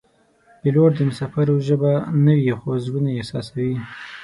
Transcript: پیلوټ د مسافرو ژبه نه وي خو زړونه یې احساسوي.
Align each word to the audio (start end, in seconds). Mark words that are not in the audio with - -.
پیلوټ 0.61 0.91
د 0.95 0.99
مسافرو 1.09 1.55
ژبه 1.67 1.91
نه 2.25 2.33
وي 2.39 2.51
خو 2.59 2.69
زړونه 2.85 3.09
یې 3.11 3.17
احساسوي. 3.21 3.73